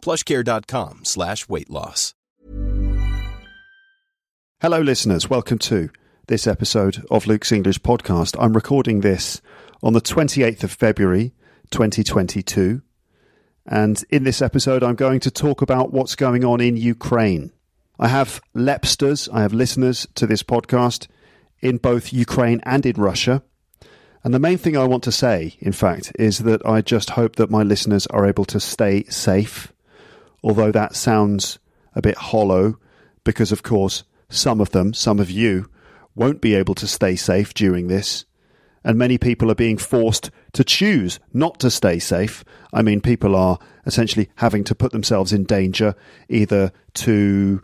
[0.00, 2.14] plushcare.com slash weight loss.
[4.60, 5.30] Hello, listeners.
[5.30, 5.88] Welcome to
[6.26, 8.36] this episode of Luke's English podcast.
[8.38, 9.40] I'm recording this
[9.82, 11.32] on the 28th of February,
[11.70, 12.82] 2022.
[13.66, 17.52] And in this episode, I'm going to talk about what's going on in Ukraine.
[17.98, 21.06] I have lepsters, I have listeners to this podcast
[21.60, 23.42] in both Ukraine and in Russia.
[24.22, 27.36] And the main thing I want to say, in fact, is that I just hope
[27.36, 29.72] that my listeners are able to stay safe,
[30.42, 31.58] although that sounds
[31.94, 32.78] a bit hollow,
[33.24, 35.68] because of course, some of them, some of you,
[36.14, 38.24] won't be able to stay safe during this.
[38.82, 42.44] And many people are being forced to choose not to stay safe.
[42.72, 45.94] I mean, people are essentially having to put themselves in danger
[46.28, 47.60] either to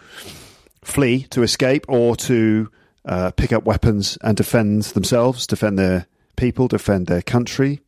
[0.82, 2.70] flee, to escape, or to
[3.06, 7.80] uh, pick up weapons and defend themselves, defend their people defend their country.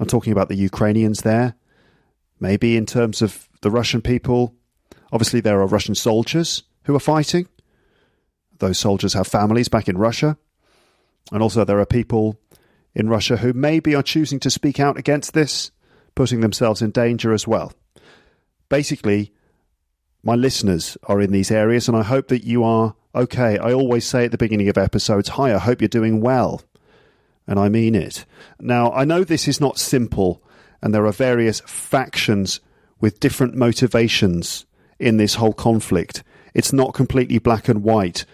[0.00, 1.54] I'm talking about the Ukrainians there.
[2.44, 4.54] Maybe in terms of the Russian people,
[5.10, 7.48] obviously there are Russian soldiers who are fighting.
[8.58, 10.36] Those soldiers have families back in Russia.
[11.32, 12.38] And also there are people
[12.94, 15.70] in Russia who maybe are choosing to speak out against this,
[16.14, 17.72] putting themselves in danger as well.
[18.68, 19.32] Basically,
[20.22, 23.56] my listeners are in these areas, and I hope that you are okay.
[23.56, 26.60] I always say at the beginning of episodes, Hi, I hope you're doing well
[27.46, 28.26] and I mean it.
[28.60, 30.42] Now, I know this is not simple,
[30.84, 32.60] and there are various factions
[33.00, 34.66] with different motivations
[34.98, 36.22] in this whole conflict.
[36.52, 38.26] It's not completely black and white,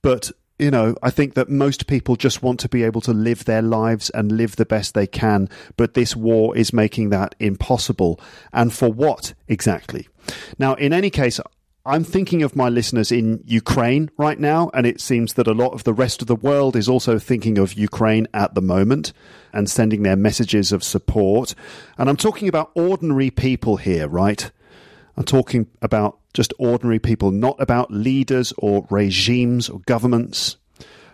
[0.00, 3.44] but you know, I think that most people just want to be able to live
[3.44, 8.18] their lives and live the best they can, but this war is making that impossible.
[8.52, 10.08] And for what exactly?
[10.58, 11.38] Now, in any case,
[11.90, 15.72] I'm thinking of my listeners in Ukraine right now, and it seems that a lot
[15.72, 19.12] of the rest of the world is also thinking of Ukraine at the moment
[19.52, 21.56] and sending their messages of support.
[21.98, 24.52] And I'm talking about ordinary people here, right?
[25.16, 30.58] I'm talking about just ordinary people, not about leaders or regimes or governments.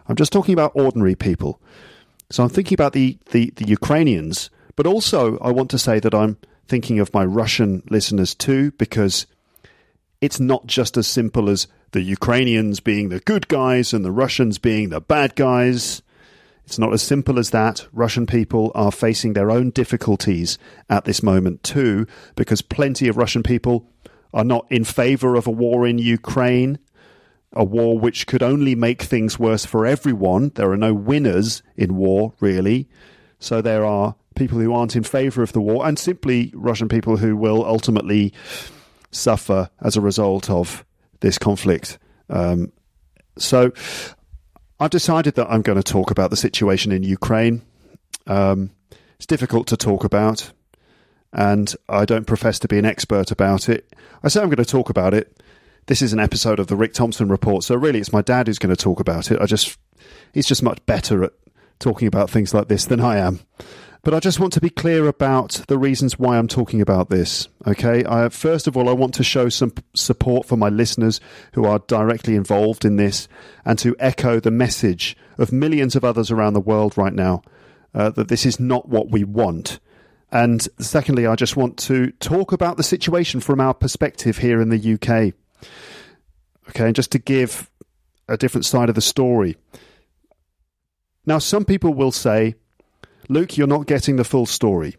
[0.06, 1.58] I'm just talking about ordinary people.
[2.28, 6.14] So I'm thinking about the, the, the Ukrainians, but also I want to say that
[6.14, 6.36] I'm
[6.68, 9.26] thinking of my Russian listeners too, because
[10.26, 14.58] it's not just as simple as the Ukrainians being the good guys and the Russians
[14.58, 16.02] being the bad guys.
[16.64, 17.86] It's not as simple as that.
[17.92, 20.58] Russian people are facing their own difficulties
[20.90, 23.88] at this moment, too, because plenty of Russian people
[24.34, 26.80] are not in favor of a war in Ukraine,
[27.52, 30.50] a war which could only make things worse for everyone.
[30.56, 32.88] There are no winners in war, really.
[33.38, 37.16] So there are people who aren't in favor of the war, and simply Russian people
[37.16, 38.34] who will ultimately
[39.16, 40.84] suffer as a result of
[41.20, 41.98] this conflict.
[42.28, 42.72] Um,
[43.38, 43.72] so
[44.78, 47.62] I've decided that I'm going to talk about the situation in Ukraine.
[48.26, 48.70] Um,
[49.16, 50.52] it's difficult to talk about,
[51.32, 53.94] and I don't profess to be an expert about it.
[54.22, 55.42] I say I'm going to talk about it.
[55.86, 58.58] This is an episode of the Rick Thompson Report, so really it's my dad who's
[58.58, 59.40] going to talk about it.
[59.40, 59.78] I just
[60.34, 61.32] he's just much better at
[61.78, 63.40] talking about things like this than I am.
[64.06, 67.48] But I just want to be clear about the reasons why I'm talking about this.
[67.66, 71.20] Okay, I, first of all, I want to show some support for my listeners
[71.54, 73.26] who are directly involved in this,
[73.64, 77.42] and to echo the message of millions of others around the world right now
[77.96, 79.80] uh, that this is not what we want.
[80.30, 84.68] And secondly, I just want to talk about the situation from our perspective here in
[84.68, 85.34] the UK.
[86.68, 87.68] Okay, and just to give
[88.28, 89.56] a different side of the story.
[91.26, 92.54] Now, some people will say
[93.28, 94.96] Luke, you're not getting the full story,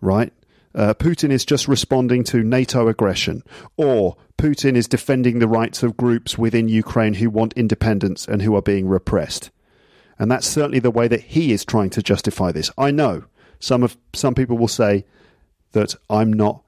[0.00, 0.32] right?
[0.74, 3.42] Uh, Putin is just responding to NATO aggression,
[3.76, 8.56] or Putin is defending the rights of groups within Ukraine who want independence and who
[8.56, 9.50] are being repressed.
[10.18, 12.70] And that's certainly the way that he is trying to justify this.
[12.78, 13.24] I know
[13.60, 15.04] some of some people will say
[15.72, 16.62] that I'm not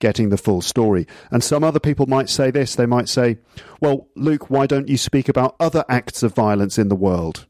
[0.00, 1.06] getting the full story.
[1.30, 3.38] And some other people might say this, they might say,
[3.80, 7.46] "Well, Luke, why don't you speak about other acts of violence in the world?"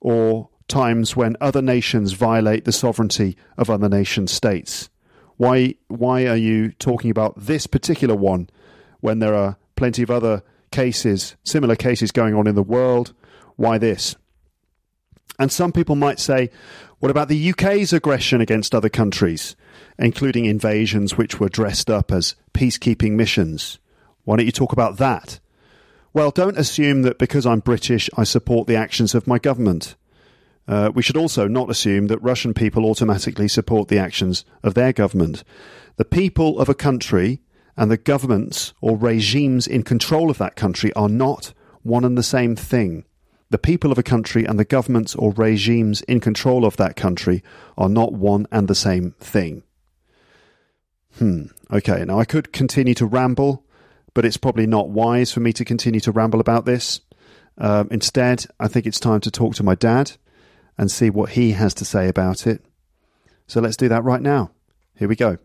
[0.00, 4.88] Or times when other nations violate the sovereignty of other nation states.
[5.36, 8.48] Why, why are you talking about this particular one
[9.00, 13.12] when there are plenty of other cases, similar cases going on in the world?
[13.56, 14.16] Why this?
[15.38, 16.50] And some people might say,
[17.00, 19.56] what about the UK's aggression against other countries,
[19.98, 23.78] including invasions which were dressed up as peacekeeping missions?
[24.22, 25.40] Why don't you talk about that?
[26.12, 29.96] Well, don't assume that because I'm British, I support the actions of my government.
[30.66, 34.92] Uh, we should also not assume that Russian people automatically support the actions of their
[34.92, 35.44] government.
[35.96, 37.40] The people of a country
[37.76, 41.52] and the governments or regimes in control of that country are not
[41.82, 43.04] one and the same thing.
[43.50, 47.42] The people of a country and the governments or regimes in control of that country
[47.76, 49.62] are not one and the same thing.
[51.18, 51.44] Hmm.
[51.70, 53.64] Okay, now I could continue to ramble,
[54.14, 57.00] but it's probably not wise for me to continue to ramble about this.
[57.58, 60.12] Um, instead, I think it's time to talk to my dad
[60.78, 62.64] and see what he has to say about it.
[63.46, 64.50] So let's do that right now.
[64.96, 65.38] Here we go.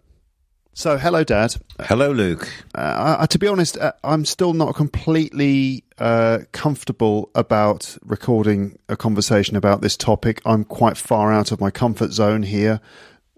[0.74, 1.56] So, hello, Dad.
[1.81, 2.50] Hello, Luke.
[2.74, 9.58] Uh, to be honest, uh, I'm still not completely uh, comfortable about recording a conversation
[9.58, 10.42] about this topic.
[10.46, 12.80] I'm quite far out of my comfort zone here.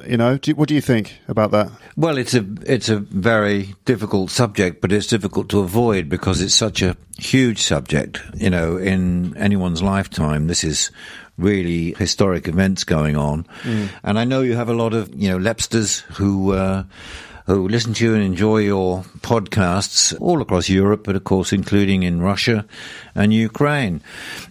[0.06, 1.72] You know, do, what do you think about that?
[1.96, 6.56] Well, it's a it's a very difficult subject, but it's difficult to avoid because it's
[6.56, 8.22] such a huge subject.
[8.36, 10.92] You know, in anyone's lifetime, this is
[11.42, 13.46] really historic events going on.
[13.64, 13.90] Mm.
[14.04, 16.84] And I know you have a lot of, you know, Lepsters who, uh,
[17.46, 22.04] who listen to you and enjoy your podcasts all across Europe, but of course, including
[22.04, 22.66] in Russia
[23.16, 24.02] and Ukraine.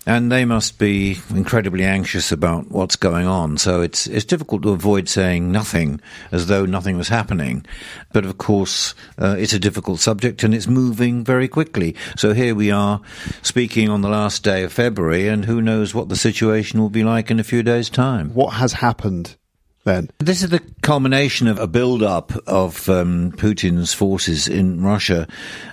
[0.06, 3.58] And they must be incredibly anxious about what's going on.
[3.58, 6.00] So it's, it's difficult to avoid saying nothing
[6.32, 7.64] as though nothing was happening.
[8.12, 11.96] But of course, uh, it's a difficult subject and it's moving very quickly.
[12.16, 13.00] So here we are
[13.42, 17.04] speaking on the last day of February, and who knows what the situation will be
[17.04, 18.30] like in a few days' time.
[18.34, 19.36] What has happened
[19.84, 20.10] then?
[20.18, 25.26] This is the culmination of a build-up of um, Putin's forces in Russia,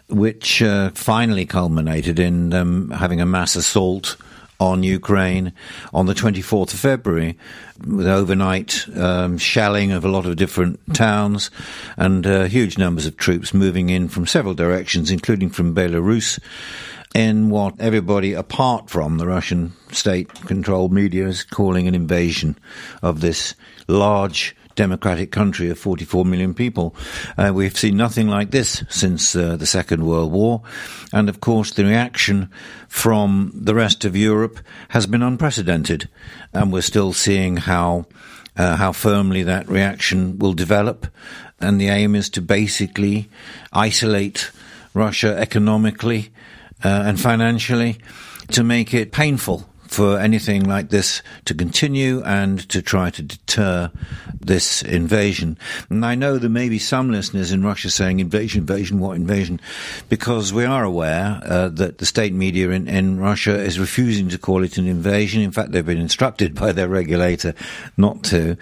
[0.09, 2.51] which uh, finally culminated in
[2.91, 4.17] having a mass assault
[4.59, 5.53] on Ukraine
[5.93, 7.37] on the 24th of February,
[7.85, 11.51] with overnight um, shelling of a lot of different towns
[11.95, 16.39] and uh, huge numbers of troops moving in from several directions, including from Belarus
[17.17, 22.55] in what everybody apart from the Russian state controlled media is calling an invasion
[23.01, 23.55] of this
[23.87, 26.95] large democratic country of 44 million people.
[27.35, 30.61] Uh, we've seen nothing like this since uh, the Second World War.
[31.11, 32.51] And of course, the reaction
[32.87, 34.59] from the rest of Europe
[34.89, 36.07] has been unprecedented.
[36.53, 38.05] And we're still seeing how,
[38.55, 41.07] uh, how firmly that reaction will develop.
[41.59, 43.27] And the aim is to basically
[43.73, 44.51] isolate
[44.93, 46.29] Russia economically
[46.83, 47.97] uh, and financially
[48.51, 53.91] to make it painful for anything like this to continue and to try to deter
[54.39, 55.57] this invasion.
[55.89, 59.59] And I know there may be some listeners in Russia saying invasion, invasion, what invasion?
[60.09, 64.37] Because we are aware uh, that the state media in, in Russia is refusing to
[64.37, 65.41] call it an invasion.
[65.41, 67.53] In fact, they've been instructed by their regulator
[67.95, 68.57] not to.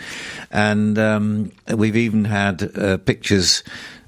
[0.52, 3.64] And um, we've even had uh, pictures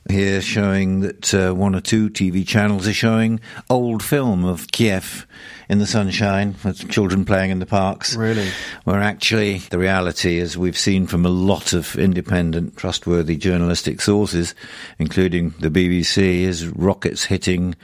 [0.09, 3.39] here showing that uh, one or two TV channels are showing
[3.69, 5.27] old film of Kiev
[5.69, 8.15] in the sunshine with children playing in the parks.
[8.15, 8.49] Really?
[8.85, 14.55] Where actually the reality, as we've seen from a lot of independent, trustworthy journalistic sources,
[14.97, 17.75] including the BBC, is rockets hitting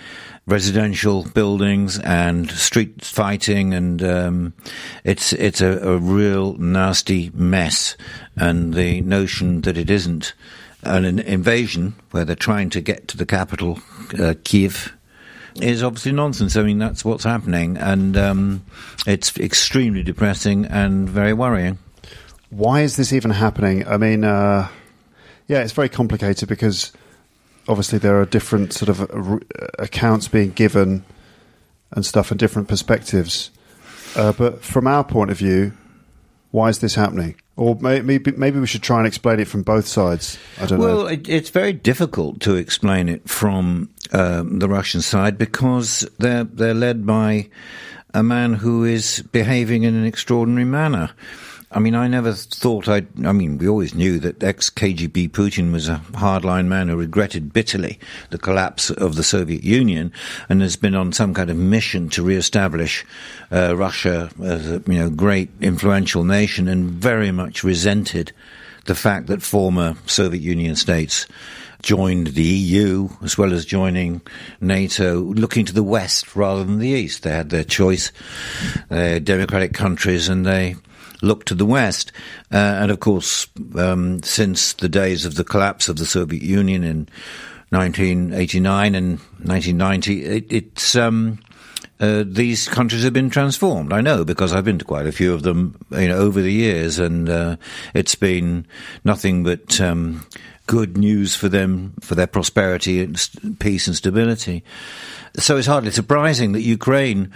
[0.46, 4.54] residential buildings and street fighting, and um,
[5.04, 7.96] it's it's a, a real nasty mess.
[8.36, 10.34] And the notion that it isn't
[10.84, 13.80] an invasion where they're trying to get to the capital,
[14.20, 14.94] uh, Kiev,
[15.56, 16.56] is obviously nonsense.
[16.56, 18.66] I mean, that's what's happening, and um,
[19.06, 21.78] it's extremely depressing and very worrying.
[22.50, 23.88] Why is this even happening?
[23.88, 24.68] I mean, uh,
[25.48, 26.92] yeah, it's very complicated because
[27.68, 29.40] obviously there are different sort of uh,
[29.80, 31.04] accounts being given
[31.92, 33.52] and stuff and different perspectives.
[34.16, 35.74] Uh, but from our point of view,
[36.52, 37.36] why is this happening?
[37.56, 40.40] Or maybe maybe we should try and explain it from both sides.
[40.60, 40.96] I don't well, know.
[40.96, 46.46] Well, it, it's very difficult to explain it from um, the Russian side because they're
[46.46, 47.50] they're led by
[48.14, 51.12] a man who is behaving in an extraordinary manner.
[51.76, 53.08] I mean, I never thought I'd.
[53.26, 57.52] I mean, we always knew that ex KGB Putin was a hardline man who regretted
[57.52, 58.00] bitterly
[58.30, 60.12] the collapse of the Soviet Union
[60.50, 63.04] and has been on some kind of mission to re-establish
[63.52, 68.32] uh, Russia as a you know great influential nation, and very much resented
[68.86, 71.26] the fact that former Soviet Union states
[71.82, 74.22] joined the EU as well as joining
[74.62, 77.24] NATO, looking to the West rather than the East.
[77.24, 78.12] They had their choice.
[78.90, 80.76] They're democratic countries, and they
[81.24, 82.12] look to the West.
[82.52, 86.84] Uh, and of course, um, since the days of the collapse of the Soviet Union
[86.84, 87.10] in
[87.70, 91.40] 1989 and 1990, it, it's um,
[92.00, 93.94] uh, these countries have been transformed.
[93.94, 96.52] I know because I've been to quite a few of them, you know, over the
[96.52, 97.56] years, and uh,
[97.94, 98.68] it's been
[99.04, 100.26] nothing but um,
[100.68, 104.64] good news for them, for their prosperity and peace and stability.
[105.38, 107.32] So it's hardly surprising that Ukraine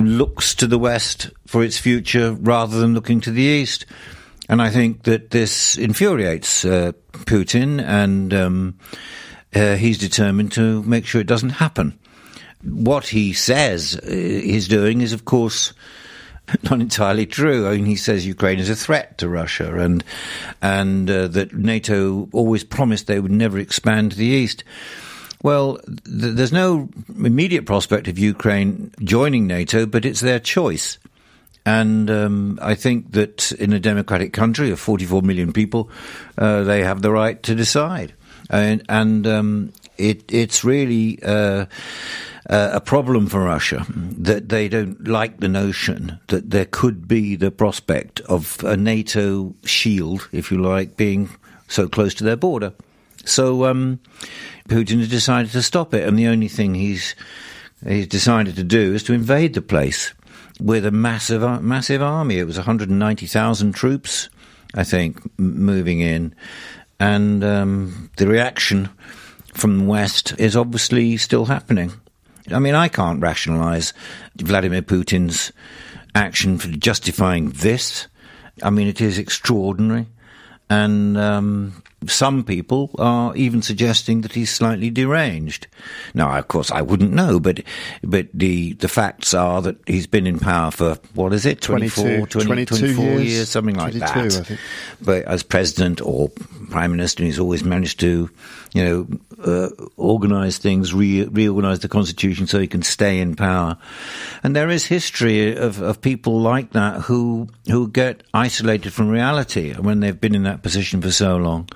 [0.00, 3.86] looks to the West for its future rather than looking to the East.
[4.48, 8.78] And I think that this infuriates uh, Putin, and um,
[9.54, 11.98] uh, he's determined to make sure it doesn't happen.
[12.62, 15.72] What he says uh, he's doing is, of course,
[16.62, 17.66] not entirely true.
[17.66, 20.04] I mean, he says Ukraine is a threat to Russia, and
[20.60, 24.64] and uh, that NATO always promised they would never expand to the east.
[25.44, 30.96] Well, th- there's no immediate prospect of Ukraine joining NATO, but it's their choice.
[31.66, 35.90] And um, I think that in a democratic country of 44 million people,
[36.38, 38.14] uh, they have the right to decide.
[38.48, 41.66] And, and um, it, it's really uh,
[42.46, 47.50] a problem for Russia that they don't like the notion that there could be the
[47.50, 51.28] prospect of a NATO shield, if you like, being
[51.68, 52.72] so close to their border.
[53.24, 54.00] So um,
[54.68, 57.14] Putin has decided to stop it, and the only thing he's
[57.86, 60.14] he's decided to do is to invade the place
[60.60, 62.38] with a massive, massive army.
[62.38, 64.28] It was 190,000 troops,
[64.74, 66.34] I think, moving in.
[67.00, 68.88] And um, the reaction
[69.52, 71.92] from the West is obviously still happening.
[72.50, 73.92] I mean, I can't rationalize
[74.36, 75.52] Vladimir Putin's
[76.14, 78.06] action for justifying this.
[78.62, 80.06] I mean, it is extraordinary.
[80.70, 85.66] And um, some people are even suggesting that he's slightly deranged.
[86.12, 87.62] Now, of course, I wouldn't know, but
[88.02, 92.26] but the the facts are that he's been in power for what is it, 24,
[92.26, 94.58] 20, 24 years, years, something like that.
[95.00, 96.30] But as president or
[96.70, 98.30] prime minister, he's always managed to,
[98.74, 99.06] you know,
[99.44, 103.78] uh, organize things, re- reorganize the constitution so he can stay in power.
[104.42, 109.72] And there is history of, of people like that who who get isolated from reality
[109.74, 111.68] when they've been in that position for so long.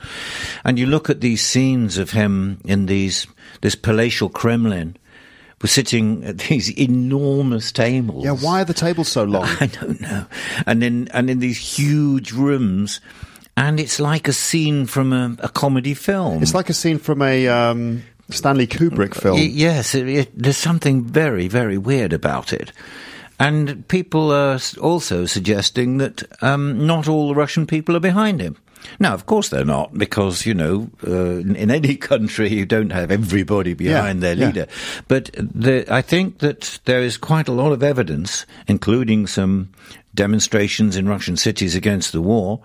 [0.64, 3.28] And you look at these scenes of him in these
[3.60, 4.96] this palatial Kremlin.
[5.62, 8.24] We're sitting at these enormous tables.
[8.24, 9.44] Yeah, why are the tables so long?
[9.60, 10.26] I don't know.
[10.66, 13.00] And in and in these huge rooms,
[13.58, 16.42] and it's like a scene from a, a comedy film.
[16.42, 19.36] It's like a scene from a um, Stanley Kubrick film.
[19.36, 22.72] yes, it, it, there's something very, very weird about it.
[23.40, 28.56] And people are also suggesting that um, not all the Russian people are behind him.
[29.00, 32.92] Now, of course, they're not, because, you know, uh, in, in, any country, you don't
[32.92, 34.66] have everybody behind yeah, their leader.
[34.68, 35.02] Yeah.
[35.08, 39.70] But the, I think that there is quite a lot of evidence, including some
[40.14, 42.60] demonstrations in Russian cities against the war,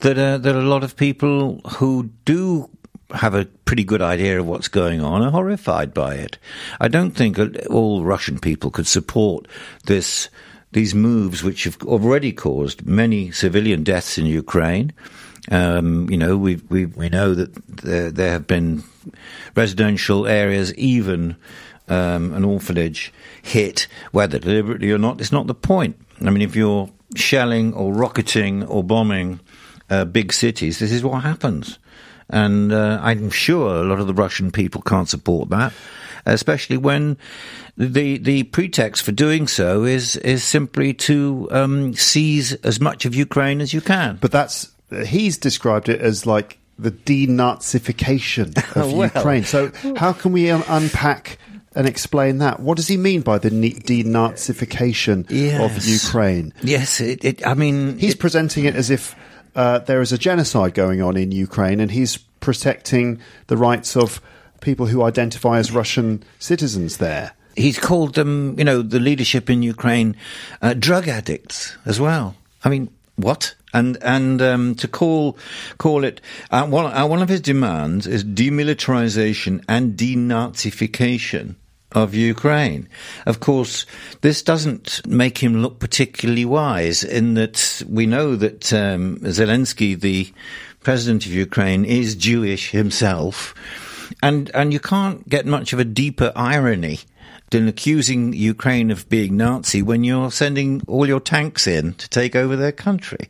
[0.00, 2.68] that uh, that a lot of people who do
[3.14, 6.38] have a pretty good idea of what's going on are horrified by it.
[6.80, 7.38] I don't think
[7.70, 9.46] all Russian people could support
[9.84, 10.28] this
[10.72, 14.92] these moves, which have already caused many civilian deaths in Ukraine.
[15.50, 18.82] Um, you know, we we we know that there, there have been
[19.54, 21.36] residential areas, even
[21.88, 23.12] um, an orphanage,
[23.42, 25.20] hit, whether deliberately or not.
[25.20, 25.96] It's not the point.
[26.20, 29.40] I mean, if you're shelling or rocketing or bombing
[29.90, 31.78] uh, big cities, this is what happens.
[32.28, 35.72] And uh, I'm sure a lot of the Russian people can't support that,
[36.24, 37.18] especially when
[37.76, 43.14] the the pretext for doing so is is simply to um, seize as much of
[43.14, 44.18] Ukraine as you can.
[44.20, 44.72] But that's
[45.04, 49.44] he's described it as like the denazification of well, Ukraine.
[49.44, 51.38] So how can we un- unpack?
[51.76, 52.58] and explain that.
[52.58, 55.60] What does he mean by the denazification yes.
[55.60, 56.54] of Ukraine?
[56.62, 59.14] Yes, it, it, I mean, he's it, presenting it as if
[59.56, 64.20] uh, there is a genocide going on in Ukraine, and he's protecting the rights of
[64.60, 67.32] people who identify as Russian citizens there.
[67.56, 70.14] He's called them, you know, the leadership in Ukraine,
[70.60, 72.36] uh, drug addicts as well.
[72.62, 73.54] I mean, what?
[73.72, 75.38] And and um, to call
[75.78, 76.20] call it
[76.50, 81.56] uh, one, uh, one of his demands is demilitarization and denazification
[81.96, 82.88] of Ukraine.
[83.24, 83.86] Of course,
[84.20, 90.30] this doesn't make him look particularly wise in that we know that um, Zelensky, the
[90.80, 93.54] president of Ukraine, is Jewish himself.
[94.22, 97.00] And, and you can't get much of a deeper irony
[97.50, 102.36] than accusing Ukraine of being Nazi when you're sending all your tanks in to take
[102.36, 103.28] over their country.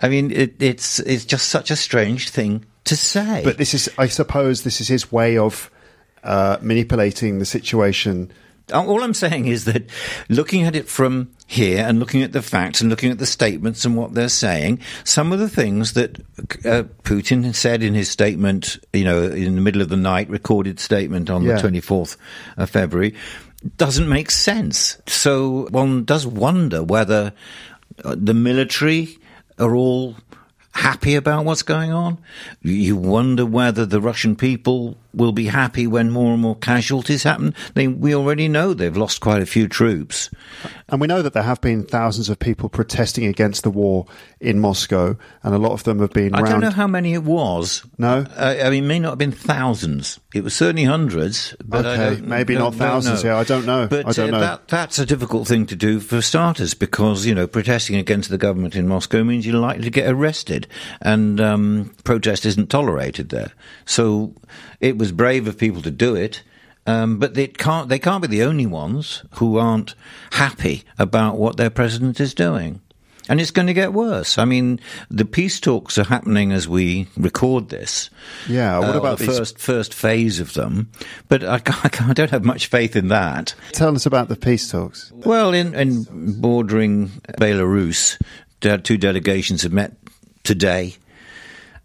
[0.00, 3.40] I mean, it, it's, it's just such a strange thing to say.
[3.42, 5.70] But this is, I suppose, this is his way of
[6.22, 8.32] uh, manipulating the situation.
[8.72, 9.90] All I'm saying is that
[10.28, 13.84] looking at it from here and looking at the facts and looking at the statements
[13.84, 16.20] and what they're saying, some of the things that
[16.64, 20.78] uh, Putin said in his statement, you know, in the middle of the night, recorded
[20.80, 21.60] statement on yeah.
[21.60, 22.16] the 24th
[22.56, 23.14] of February,
[23.76, 24.98] doesn't make sense.
[25.06, 27.32] So one does wonder whether
[28.04, 29.18] uh, the military
[29.58, 30.16] are all
[30.72, 32.18] happy about what's going on.
[32.62, 37.54] You wonder whether the Russian people will be happy when more and more casualties happen.
[37.74, 40.30] They, we already know they've lost quite a few troops.
[40.88, 44.06] And we know that there have been thousands of people protesting against the war
[44.40, 46.50] in Moscow, and a lot of them have been I round.
[46.50, 47.84] don't know how many it was.
[47.98, 48.26] No?
[48.36, 50.18] Uh, I mean, it may not have been thousands.
[50.34, 51.54] It was certainly hundreds.
[51.64, 53.86] But I Okay, don't- maybe not thousands, don't yeah, I don't know.
[53.88, 54.40] But I don't uh, know.
[54.40, 58.38] That, that's a difficult thing to do for starters because, you know, protesting against the
[58.38, 60.66] government in Moscow means you're likely to get arrested.
[61.00, 63.52] And um, protest isn't tolerated there.
[63.84, 64.34] So
[64.80, 66.42] it was brave of people to do it.
[66.86, 69.94] Um, but they can't, they can't be the only ones who aren't
[70.32, 72.80] happy about what their president is doing.
[73.28, 74.36] And it's going to get worse.
[74.36, 78.10] I mean, the peace talks are happening as we record this.
[78.48, 80.90] Yeah, what Uh, about the these- first first phase of them?
[81.28, 83.54] But I, ca- I don't have much faith in that.
[83.70, 85.12] Tell us about the peace talks.
[85.14, 88.18] Well, in, in bordering Belarus,
[88.60, 89.92] two delegations have met
[90.42, 90.96] today.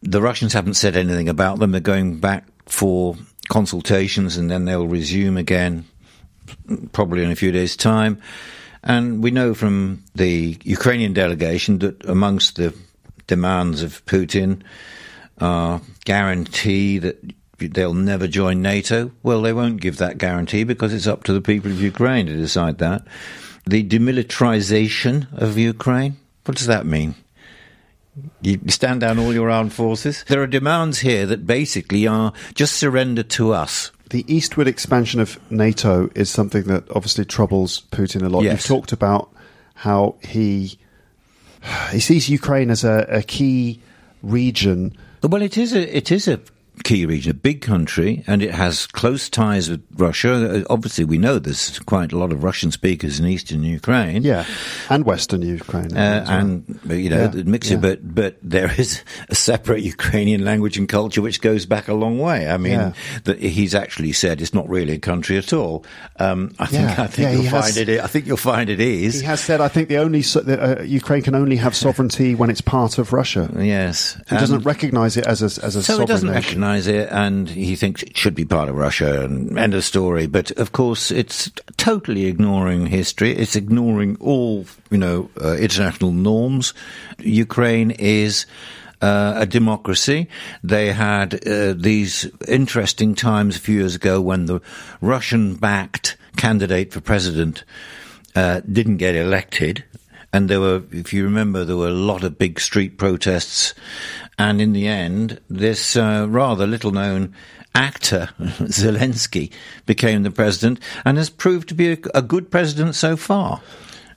[0.02, 1.72] The Russians haven't said anything about them.
[1.72, 3.16] They're going back for
[3.50, 5.86] consultations and then they'll resume again
[6.92, 8.22] probably in a few days' time.
[8.84, 12.74] And we know from the Ukrainian delegation that amongst the
[13.26, 14.62] demands of Putin
[15.40, 17.22] are guarantee that
[17.58, 19.12] they'll never join NATO.
[19.24, 22.36] Well, they won't give that guarantee because it's up to the people of Ukraine to
[22.36, 23.04] decide that.
[23.66, 27.16] The demilitarization of Ukraine, what does that mean?
[28.42, 30.24] You stand down all your armed forces.
[30.28, 33.92] There are demands here that basically are just surrender to us.
[34.10, 38.44] The eastward expansion of NATO is something that obviously troubles Putin a lot.
[38.44, 38.54] Yes.
[38.54, 39.30] You've talked about
[39.76, 40.80] how he
[41.92, 43.82] he sees Ukraine as a, a key
[44.24, 44.96] region.
[45.22, 46.40] Well, it is a it is a
[46.84, 50.60] key region, a big country, and it has close ties with Russia.
[50.60, 54.24] Uh, Obviously, we know there's quite a lot of Russian speakers in eastern Ukraine.
[54.24, 54.46] Yeah,
[54.90, 55.92] and Western Ukraine.
[55.98, 56.40] Uh, well.
[56.40, 57.80] and uh, you know Yeah, the mixture, yeah.
[57.80, 62.20] but but there is a separate Ukrainian language and culture which goes back a long
[62.20, 62.50] way.
[62.50, 62.94] I mean, Yeah.
[63.26, 65.86] that he's actually said it's not really a country at all.
[66.20, 68.00] Um, I think Yeah, I think you'll he has- find it.
[68.02, 69.20] I think you'll find it is.
[69.20, 72.50] he has said, I think the only so- uh, Ukraine can only have sovereignty when
[72.50, 73.50] it's part of Russia.
[73.60, 76.60] yes, He doesn't recognise it as a as a So sovereign doesn't nation.
[76.68, 80.28] Recognise it, and he thinks it should be part of Russia, and end of story.
[80.28, 83.32] But of course, it's totally ignoring history.
[83.32, 86.74] It's ignoring all you know uh, international norms.
[87.20, 88.46] Ukraine is.
[89.00, 90.28] Uh, a democracy.
[90.64, 94.60] They had uh, these interesting times a few years ago when the
[95.02, 97.64] Russian-backed candidate for president
[98.36, 99.84] uh, didn't get elected.
[100.34, 103.74] And there were, if you remember, there were a lot of big street protests.
[104.38, 107.34] And in the end, this uh, rather little known
[107.74, 109.52] actor, Zelensky,
[109.86, 113.62] became the president and has proved to be a, a good president so far.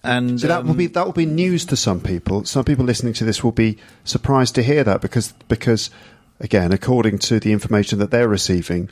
[0.03, 2.45] And So that will um, be that will be news to some people.
[2.45, 5.91] Some people listening to this will be surprised to hear that because because
[6.41, 8.89] again, according to the information that they're receiving,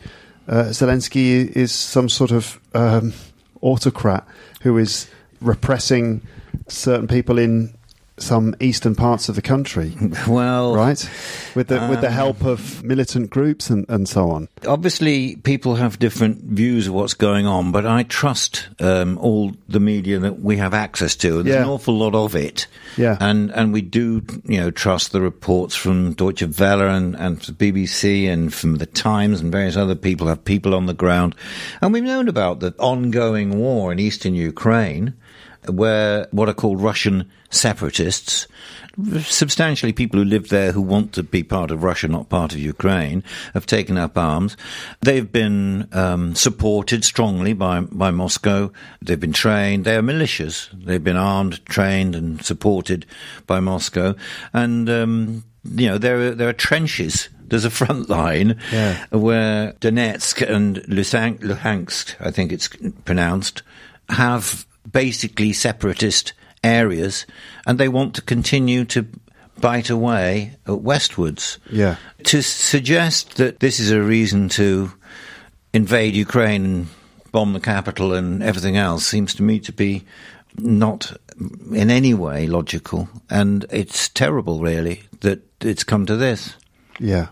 [0.47, 3.15] uh, Zelensky is some sort of um,
[3.63, 4.27] autocrat
[4.61, 5.09] who is
[5.41, 6.21] repressing
[6.69, 7.75] certain people in
[8.21, 9.93] some eastern parts of the country,
[10.29, 11.09] well, right?
[11.55, 14.49] With the with the Um, help of militant groups and, and so on.
[14.67, 19.79] obviously people have different views of what's going on, but I trust um, all the
[19.79, 21.45] media that we have access to.
[21.45, 21.63] There's Yeah.
[21.63, 23.17] an awful lot of it, Yeah.
[23.21, 27.53] and and we do you know trust the reports from Deutsche Welle and and the
[27.53, 31.37] BBC and from the Times and various other people have people on the ground,
[31.81, 35.15] and we've known about the ongoing war in eastern Ukraine.
[35.67, 38.47] Where what are called Russian separatists,
[39.21, 42.59] substantially people who live there who want to be part of Russia, not part of
[42.59, 43.23] Ukraine,
[43.55, 44.57] have taken up arms.
[45.01, 48.71] They've been um, supported strongly by by Moscow.
[49.03, 49.85] They've been trained.
[49.85, 50.69] They are militias.
[50.85, 53.07] They've been armed, trained, and supported
[53.47, 54.15] by Moscow.
[54.53, 57.29] And um, you know there are, there are trenches.
[57.49, 59.07] There's a front line Yeah.
[59.11, 62.69] where Donetsk and Luhansk, I think it's
[63.07, 63.63] pronounced,
[64.11, 66.33] have basically separatist
[66.65, 67.27] areas,
[67.67, 69.07] and they want to continue to
[69.61, 71.59] bite away at westwards.
[71.71, 71.97] Yeah.
[72.25, 74.93] To suggest that this is a reason to
[75.73, 76.87] invade Ukraine and
[77.33, 80.05] bomb the capital and everything else seems to me to be
[80.57, 81.13] not
[81.73, 86.55] in any way logical, and it's terrible, really, that it's come to this.
[86.99, 87.29] Yeah,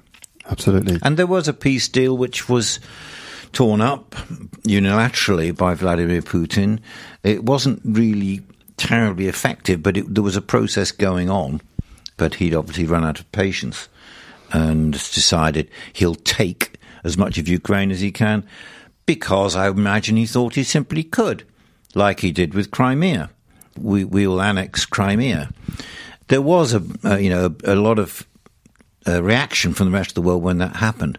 [0.48, 0.98] absolutely.
[1.02, 2.78] And there was a peace deal which was
[3.56, 4.10] torn up
[4.64, 6.78] unilaterally by Vladimir Putin.
[7.22, 8.42] It wasn't really
[8.76, 11.62] terribly effective, but it, there was a process going on.
[12.18, 13.88] But he'd obviously run out of patience
[14.52, 18.46] and decided he'll take as much of Ukraine as he can
[19.06, 21.44] because I imagine he thought he simply could,
[21.94, 23.30] like he did with Crimea.
[23.78, 25.48] We, we will annex Crimea.
[26.28, 28.26] There was a, a you know a lot of
[29.06, 31.18] uh, reaction from the rest of the world when that happened.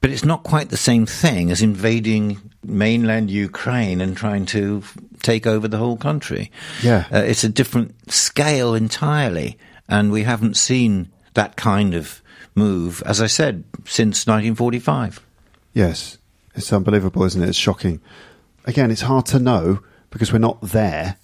[0.00, 4.82] But it's not quite the same thing as invading mainland Ukraine and trying to
[5.22, 6.50] take over the whole country.
[6.82, 7.06] Yeah.
[7.12, 9.58] Uh, it's a different scale entirely.
[9.88, 12.22] And we haven't seen that kind of
[12.54, 15.20] move, as I said, since 1945.
[15.72, 16.18] Yes,
[16.54, 17.48] it's unbelievable, isn't it?
[17.48, 18.00] It's shocking.
[18.64, 21.16] Again, it's hard to know because we're not there.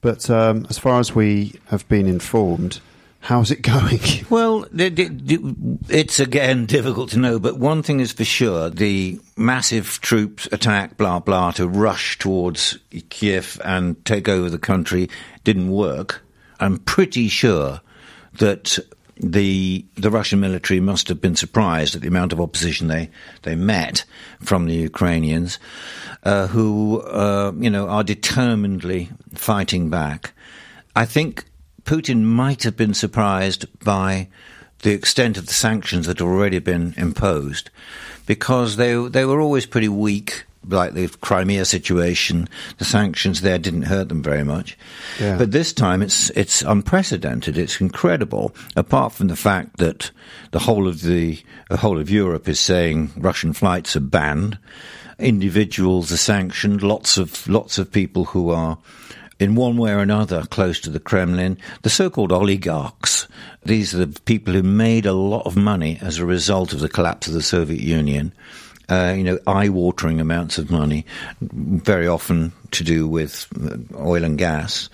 [0.00, 2.80] But um, as far as we have been informed,
[3.24, 4.00] how's it going?
[4.30, 10.48] Well, it's again difficult to know, but one thing is for sure the massive troops
[10.50, 12.78] attack, blah, blah, to rush towards
[13.10, 15.08] Kiev and take over the country
[15.44, 16.22] didn't work.
[16.58, 17.80] I'm pretty sure
[18.34, 18.78] that
[19.16, 23.10] the the Russian military must have been surprised at the amount of opposition they
[23.42, 24.04] they met
[24.40, 25.58] from the Ukrainians,
[26.24, 30.32] uh, who uh, you know are determinedly fighting back.
[30.96, 31.44] I think
[31.84, 34.28] Putin might have been surprised by
[34.82, 37.70] the extent of the sanctions that had already been imposed,
[38.26, 43.82] because they they were always pretty weak like the Crimea situation, the sanctions there didn't
[43.82, 44.78] hurt them very much.
[45.20, 45.36] Yeah.
[45.36, 47.58] But this time it's it's unprecedented.
[47.58, 48.54] It's incredible.
[48.76, 50.10] Apart from the fact that
[50.50, 54.58] the whole of the, the whole of Europe is saying Russian flights are banned,
[55.18, 56.82] individuals are sanctioned.
[56.82, 58.78] Lots of lots of people who are
[59.38, 61.58] in one way or another close to the Kremlin.
[61.82, 63.26] The so-called oligarchs.
[63.64, 66.88] These are the people who made a lot of money as a result of the
[66.88, 68.32] collapse of the Soviet Union
[68.88, 71.06] uh, you know, eye-watering amounts of money,
[71.40, 74.88] very often to do with uh, oil and gas.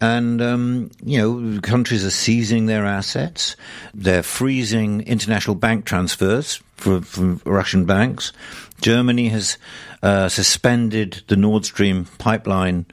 [0.00, 3.56] And, um, you know, countries are seizing their assets.
[3.92, 8.32] They're freezing international bank transfers from, from Russian banks.
[8.80, 9.58] Germany has
[10.02, 12.86] uh, suspended the Nord Stream pipeline.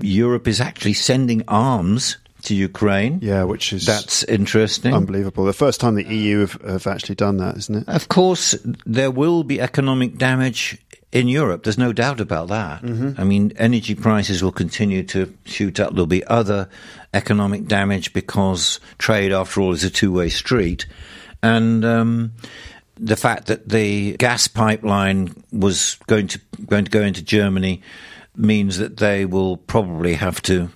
[0.00, 3.20] Europe is actually sending arms to Ukraine.
[3.22, 5.44] Yeah, which is that's interesting, unbelievable.
[5.44, 7.88] The first time the EU have, have actually done that, isn't it?
[7.88, 10.78] Of course, there will be economic damage
[11.12, 11.62] in Europe.
[11.62, 12.82] There's no doubt about that.
[12.82, 13.20] Mm-hmm.
[13.20, 15.92] I mean, energy prices will continue to shoot up.
[15.92, 16.68] There'll be other
[17.14, 20.86] economic damage because trade, after all, is a two-way street,
[21.42, 21.84] and.
[21.84, 22.32] Um,
[22.96, 27.82] the fact that the gas pipeline was going to going to go into Germany
[28.36, 30.70] means that they will probably have to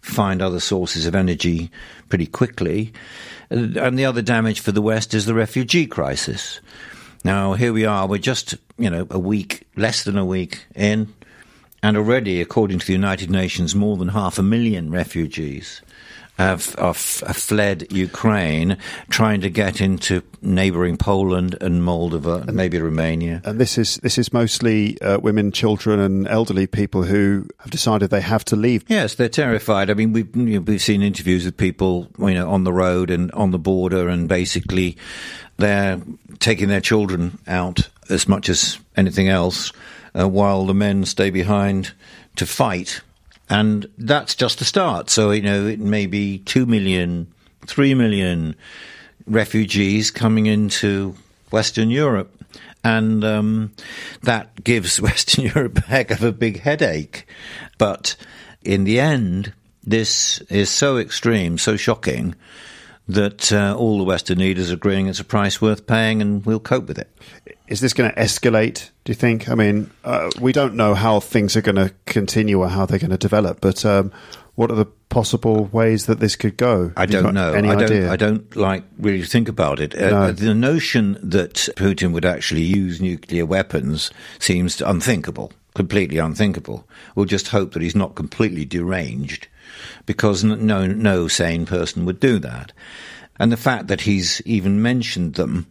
[0.00, 1.70] find other sources of energy
[2.08, 2.92] pretty quickly.
[3.50, 6.60] And the other damage for the West is the refugee crisis.
[7.24, 11.12] Now, here we are, we're just, you know, a week, less than a week in,
[11.82, 15.80] and already, according to the United Nations, more than half a million refugees
[16.36, 18.76] have, have, fled Ukraine,
[19.08, 23.40] trying to get into neighbouring Poland and Moldova, and maybe Romania.
[23.44, 28.10] And this is this is mostly uh, women, children, and elderly people who have decided
[28.10, 28.84] they have to leave.
[28.88, 29.90] Yes, they're terrified.
[29.90, 33.10] I mean, we've you know, we've seen interviews with people, you know, on the road
[33.10, 34.96] and on the border, and basically
[35.56, 36.00] they're
[36.38, 39.72] taking their children out as much as anything else,
[40.18, 41.92] uh, while the men stay behind
[42.36, 43.00] to fight
[43.48, 45.10] and that's just the start.
[45.10, 47.32] So, you know, it may be 2 million,
[47.66, 48.56] 3 million
[49.26, 51.14] refugees coming into
[51.50, 52.32] Western Europe.
[52.82, 53.72] And um,
[54.22, 57.26] that gives Western Europe a heck of a big headache.
[57.78, 58.16] But
[58.62, 59.52] in the end,
[59.84, 62.34] this is so extreme, so shocking,
[63.08, 66.58] that uh, all the Western leaders are agreeing it's a price worth paying and we'll
[66.58, 67.08] cope with it.
[67.68, 69.48] Is this going to escalate, do you think?
[69.48, 72.98] I mean, uh, we don't know how things are going to continue or how they're
[72.98, 74.12] going to develop, but um,
[74.54, 76.92] what are the possible ways that this could go?
[76.96, 77.52] I don't know.
[77.52, 78.02] Any I idea?
[78.02, 78.10] don't.
[78.10, 79.94] I don't like really think about it.
[79.96, 80.16] Uh, No.
[80.16, 85.52] Uh, the notion that Putin would actually use nuclear weapons seems unthinkable.
[85.74, 86.86] Completely unthinkable.
[87.14, 89.48] We'll just hope that he's not completely deranged,
[90.06, 92.72] because no no sane person would do that.
[93.38, 95.66] And the fact that he's even mentioned them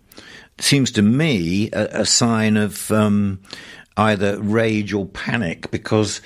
[0.60, 3.41] seems to me a, a sign of um,
[3.98, 6.22] either rage or panic, because.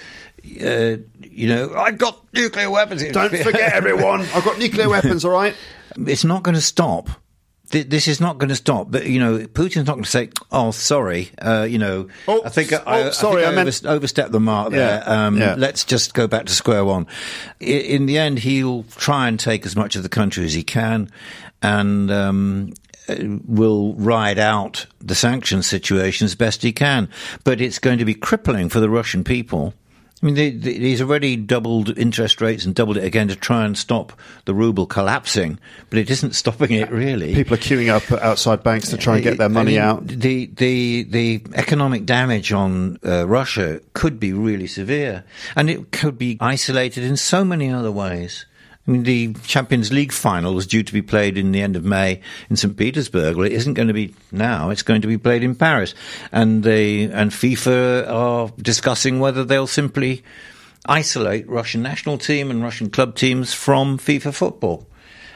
[0.63, 3.01] Uh, you know, I've got nuclear weapons.
[3.01, 3.11] Here.
[3.11, 4.21] Don't forget, everyone.
[4.33, 5.23] I've got nuclear weapons.
[5.25, 5.53] All right.
[6.07, 7.09] it's not going to stop.
[7.71, 8.89] Th- This is not going to stop.
[8.89, 12.49] But you know, Putin's not going to say, "Oh, sorry, uh, you know, Oh, I
[12.49, 15.03] think I, oh, I, sorry, think I I, meant- overs- overstepped the mark there.
[15.05, 15.55] Yeah, Um, yeah.
[15.57, 17.05] Let's just go back to square one."
[17.61, 20.63] I- In the end, he'll try and take as much of the country as he
[20.63, 21.11] can,
[21.61, 22.73] and um,
[23.45, 27.09] will ride out the sanctions situation as best he can.
[27.43, 29.73] But it's going to be crippling for the Russian people.
[30.21, 33.63] I mean, they, they, he's already doubled interest rates and doubled it again to try
[33.63, 34.11] and stop
[34.43, 37.33] the ruble collapsing, but it isn't stopping it really.
[37.33, 40.05] People are queuing up outside banks to try and get their I money mean, out.
[40.05, 45.23] The the the economic damage on uh, Russia could be really severe,
[45.55, 48.45] and it could be isolated in so many other ways.
[48.87, 51.83] I mean, the Champions League final was due to be played in the end of
[51.83, 52.75] May in St.
[52.75, 53.35] Petersburg.
[53.35, 54.71] Well, it isn't going to be now.
[54.71, 55.93] It's going to be played in Paris.
[56.31, 60.23] And they, and FIFA are discussing whether they'll simply
[60.85, 64.87] isolate Russian national team and Russian club teams from FIFA football.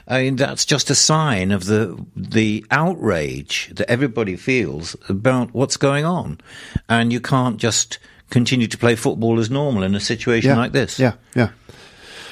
[0.08, 5.78] I mean, that's just a sign of the the outrage that everybody feels about what's
[5.78, 6.42] going on,
[6.90, 10.74] and you can't just continue to play football as normal in a situation yeah, like
[10.74, 11.00] this.
[11.00, 11.52] Yeah, yeah.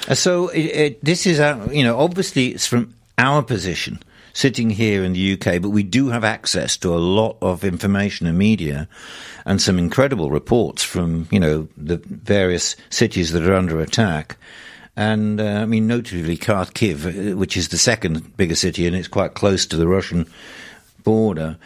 [0.07, 3.99] Uh, so it, it, this is, uh, you know, obviously it's from our position
[4.33, 8.27] sitting here in the UK, but we do have access to a lot of information
[8.27, 8.87] and media
[9.45, 14.37] and some incredible reports from, you know, the various cities that are under attack.
[14.95, 19.07] And uh, I mean, notably Kharkiv, uh, which is the second biggest city and it's
[19.07, 20.27] quite close to the Russian
[21.03, 21.57] border.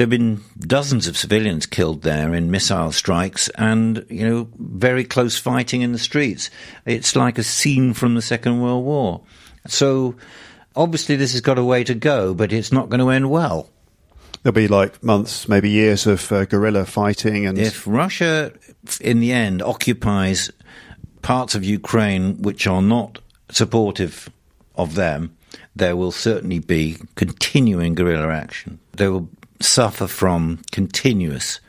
[0.00, 5.04] There have been dozens of civilians killed there in missile strikes and, you know, very
[5.04, 6.48] close fighting in the streets.
[6.86, 9.20] It's like a scene from the Second World War.
[9.66, 10.14] So,
[10.74, 13.68] obviously, this has got a way to go, but it's not going to end well.
[14.42, 17.44] There'll be like months, maybe years of uh, guerrilla fighting.
[17.44, 18.54] And if Russia,
[19.02, 20.50] in the end, occupies
[21.20, 23.18] parts of Ukraine which are not
[23.50, 24.30] supportive
[24.76, 25.36] of them,
[25.76, 28.78] there will certainly be continuing guerrilla action.
[28.92, 29.28] There will
[29.60, 31.60] suffer from continuous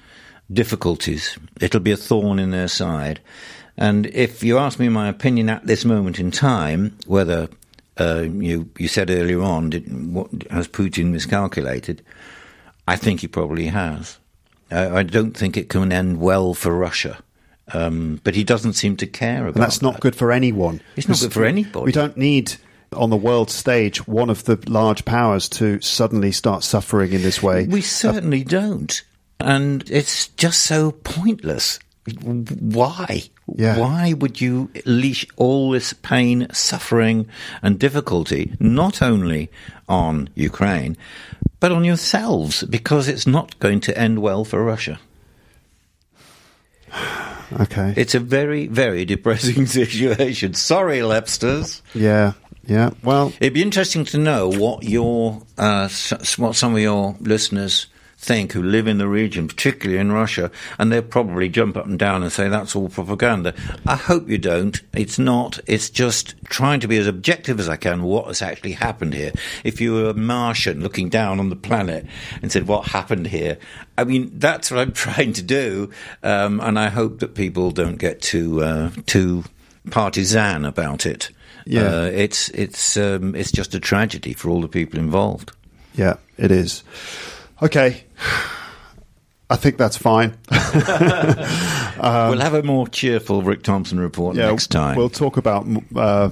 [0.52, 1.38] difficulties.
[1.60, 3.20] It'll be a thorn in their side.
[3.78, 7.50] And if you ask me my opinion at this moment in time, whether
[8.00, 12.04] uh, you you said earlier on, did, what, has Putin miscalculated?
[12.88, 14.18] I think he probably has.
[14.72, 17.20] Uh, I don't think it can end well for Russia.
[17.74, 19.56] Um, but he doesn't seem to care about.
[19.56, 20.02] And that's not that.
[20.02, 20.82] good for anyone.
[20.98, 21.86] It's not good for anybody.
[21.86, 22.56] We don't need
[22.94, 27.42] on the world stage one of the large powers to suddenly start suffering in this
[27.42, 27.66] way.
[27.66, 29.02] We certainly uh, don't.
[29.40, 31.80] And it's just so pointless.
[32.24, 33.24] Why?
[33.56, 33.80] Yeah.
[33.80, 37.28] Why would you leash all this pain, suffering,
[37.62, 39.50] and difficulty not only
[39.88, 40.98] on Ukraine,
[41.60, 42.64] but on yourselves?
[42.64, 45.00] Because it's not going to end well for Russia.
[47.60, 47.94] Okay.
[47.98, 50.54] It's a very, very depressing situation.
[50.54, 51.82] Sorry, Lepsters.
[51.94, 52.32] Yeah.
[52.66, 55.90] Yeah, well, it'd be interesting to know what your uh,
[56.38, 57.88] what some of your listeners
[58.22, 61.98] think who live in the region, particularly in Russia, and they'll probably jump up and
[61.98, 63.54] down and say that's all propaganda.
[63.88, 64.80] I hope you don't.
[64.94, 65.60] It's not.
[65.66, 69.32] It's just trying to be as objective as I can what has actually happened here.
[69.64, 72.06] If you were a Martian looking down on the planet
[72.44, 73.58] and said, what happened here?
[73.98, 75.90] I mean, that's what I'm trying to do.
[76.22, 79.46] Um, and I hope that people don't get too, uh, too
[79.90, 81.32] partisan about it.
[81.66, 85.52] Yeah, uh, it's it's um, it's just a tragedy for all the people involved.
[85.96, 86.84] Yeah, it is.
[87.62, 88.04] Okay.
[89.50, 90.38] I think that's fine.
[92.00, 94.96] um, we'll have a more cheerful Rick Thompson report yeah, next time.
[94.96, 96.30] We'll talk about uh,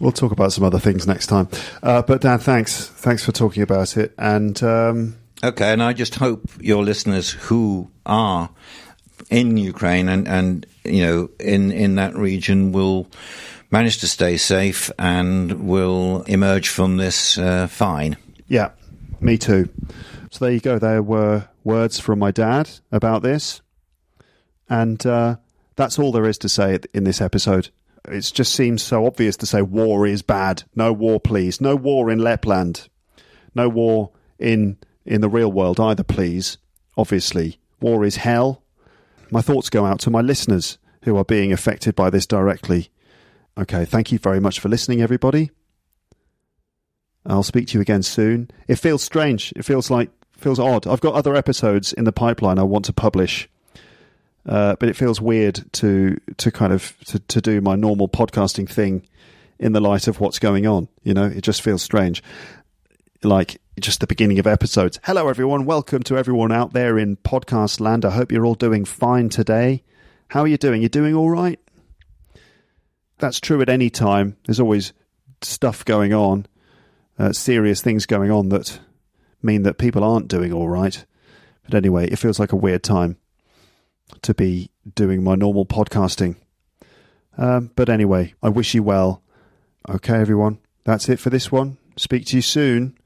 [0.00, 1.48] we'll talk about some other things next time.
[1.84, 4.12] Uh, but Dan, thanks, thanks for talking about it.
[4.18, 8.50] And um, okay, and I just hope your listeners who are
[9.30, 13.06] in Ukraine and and you know in in that region will
[13.70, 18.16] manage to stay safe and will emerge from this uh, fine.
[18.46, 18.70] Yeah,
[19.20, 19.68] me too.
[20.30, 20.78] So there you go.
[20.78, 23.60] There were words from my dad about this.
[24.68, 25.36] And uh,
[25.76, 27.70] that's all there is to say in this episode.
[28.08, 30.62] It just seems so obvious to say war is bad.
[30.74, 31.60] No war, please.
[31.60, 32.88] No war in Lapland.
[33.54, 36.58] No war in in the real world either, please.
[36.96, 38.62] Obviously, war is hell.
[39.30, 42.90] My thoughts go out to my listeners who are being affected by this directly.
[43.58, 45.50] Okay, thank you very much for listening, everybody.
[47.24, 48.50] I'll speak to you again soon.
[48.68, 49.52] It feels strange.
[49.56, 50.86] It feels like feels odd.
[50.86, 53.48] I've got other episodes in the pipeline I want to publish,
[54.46, 58.68] uh, but it feels weird to to kind of to, to do my normal podcasting
[58.68, 59.06] thing
[59.58, 60.88] in the light of what's going on.
[61.02, 62.22] You know, it just feels strange.
[63.22, 65.00] Like just the beginning of episodes.
[65.02, 65.64] Hello, everyone.
[65.64, 68.04] Welcome to everyone out there in podcast land.
[68.04, 69.82] I hope you're all doing fine today.
[70.28, 70.82] How are you doing?
[70.82, 71.58] You're doing all right?
[73.18, 74.36] That's true at any time.
[74.44, 74.92] There's always
[75.42, 76.46] stuff going on,
[77.18, 78.80] uh, serious things going on that
[79.42, 81.04] mean that people aren't doing all right.
[81.64, 83.18] But anyway, it feels like a weird time
[84.22, 86.36] to be doing my normal podcasting.
[87.38, 89.22] Um, but anyway, I wish you well.
[89.88, 91.78] Okay, everyone, that's it for this one.
[91.96, 92.96] Speak to you soon.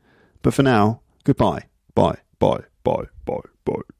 [0.42, 1.64] But for now, goodbye.
[1.94, 3.99] Bye, bye, bye, bye, bye.